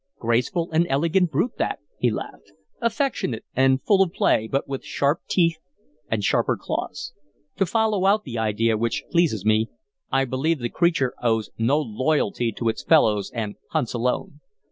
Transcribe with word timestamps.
"Graceful 0.17 0.71
and 0.71 0.87
elegant 0.89 1.29
brute, 1.29 1.57
that," 1.59 1.77
he 1.99 2.09
laughed. 2.09 2.53
"Affectionate 2.81 3.45
and 3.55 3.83
full 3.83 4.01
of 4.01 4.11
play, 4.13 4.47
but 4.51 4.67
with 4.67 4.83
sharp 4.83 5.19
teeth 5.27 5.59
and 6.09 6.23
sharper 6.23 6.57
claws. 6.57 7.13
To 7.57 7.67
follow 7.67 8.07
out 8.07 8.23
the 8.23 8.39
idea, 8.39 8.77
which 8.77 9.03
pleases 9.11 9.45
me, 9.45 9.69
I 10.11 10.25
believe 10.25 10.57
the 10.57 10.69
creature 10.69 11.13
owes 11.21 11.51
no 11.59 11.79
loyalty 11.79 12.51
to 12.53 12.67
its 12.67 12.81
fellows 12.83 13.29
and 13.35 13.57
hunts 13.69 13.93
alone. 13.93 14.39